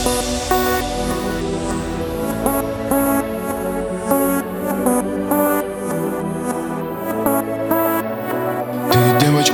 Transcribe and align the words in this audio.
Девочка 0.00 0.16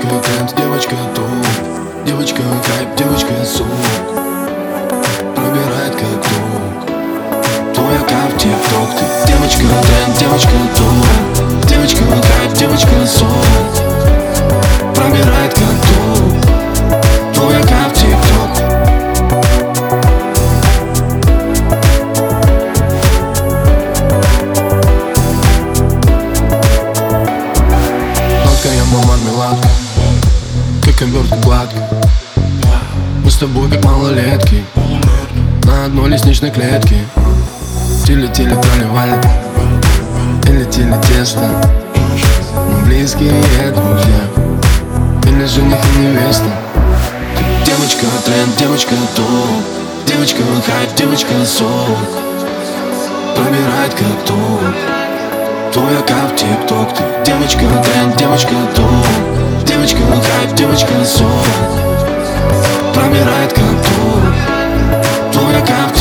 тренд, 0.06 0.54
девочка 0.56 0.95
топ 1.17 1.24
Девочка 2.06 2.43
хайп, 2.43 2.96
девочка 2.96 3.32
сок 3.45 3.67
Пробирает 5.35 5.96
как 5.96 6.22
ток 6.22 7.74
Твой 7.74 7.99
аккаунт 7.99 8.38
девочка 9.26 9.65
тренд, 9.83 10.19
девочка 10.21 10.56
топ 10.76 11.67
Девочка 11.69 12.04
хайп, 12.04 12.53
девочка 12.53 13.04
сок 13.04 13.85
Сладкая 28.96 29.05
мармеладка 29.05 29.68
Как 30.82 31.02
обертка 31.02 31.36
гладко 31.36 31.77
Мы 33.22 33.30
с 33.30 33.36
тобой 33.36 33.70
как 33.70 33.84
малолетки. 33.84 34.64
На 35.64 35.86
одной 35.86 36.10
лестничной 36.10 36.50
клетке. 36.50 37.05
Тили-тили 38.06 38.55
проливали. 38.55 39.20
Или 40.48 40.64
тили 40.64 40.95
тесто. 41.09 41.41
Мы 42.55 42.86
близкие 42.86 43.32
друзья. 43.74 44.20
Или 45.24 45.44
жених 45.44 45.78
и 45.97 45.98
невеста. 45.98 46.50
Ты 47.64 47.70
девочка 47.72 48.06
тренд, 48.24 48.56
девочка 48.56 48.94
топ. 49.16 50.06
Девочка 50.06 50.42
хайп, 50.66 50.94
девочка 50.97 51.33
сок. 51.44 51.98
Пробирает 53.34 53.92
как 53.92 54.25
ток 54.25 54.95
Аккаунт 55.77 56.32
в 56.32 56.36
тикток 56.36 56.88
Ты 56.94 57.30
девочка 57.30 57.60
тренд, 57.60 58.16
девочка 58.16 58.55
топ 58.74 59.06
Девочка 59.66 59.98
хайп, 59.98 60.55
девочка 60.55 61.05
сок 61.05 61.27
Пробирает 62.94 63.52
как 63.52 63.82
ток 63.84 65.32
Твой 65.32 65.58
аккаунт 65.58 65.92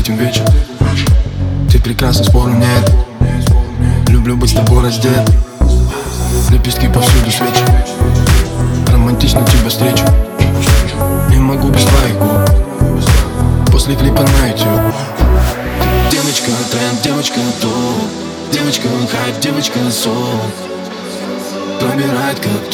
Встретим 0.00 0.24
вечер 0.24 0.44
Ты 1.70 1.78
прекрасна, 1.78 2.24
спору 2.24 2.52
нет. 2.52 2.90
Люблю 4.08 4.34
быть 4.34 4.48
с 4.48 4.54
тобой 4.54 4.82
раздет. 4.82 5.30
Лепестки 6.50 6.88
повсюду 6.88 7.30
свечи. 7.30 7.62
Романтично 8.90 9.44
тебя 9.44 9.68
встречу. 9.68 10.02
Не 11.28 11.36
могу 11.36 11.68
без 11.68 11.82
твоих 11.82 12.16
губ. 12.18 13.70
После 13.70 13.94
клипа 13.94 14.22
на 14.22 14.48
YouTube 14.48 14.94
Девочка 16.10 16.50
тренд, 16.70 17.02
девочка 17.04 17.40
топ. 17.60 18.54
Девочка 18.54 18.88
хайп, 18.88 19.38
девочка 19.42 19.80
сок. 19.90 20.14
Пробирает 21.78 22.40
как 22.40 22.70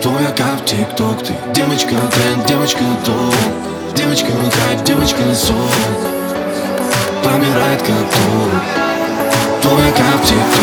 Твой 0.00 0.26
аккаунт 0.28 0.62
в 0.62 0.64
тикток 0.64 1.22
Ты. 1.22 1.34
Девочка 1.54 1.94
тренд, 2.10 2.46
девочка 2.46 2.84
топ 3.04 3.73
Девочка 3.96 4.26
не 4.26 4.84
девочка 4.84 5.22
не 5.22 5.34
сон 5.34 5.56
Помирает 7.22 7.80
как 7.80 7.88
тур 7.88 8.50
Твой 9.62 9.90
капти 9.92 10.53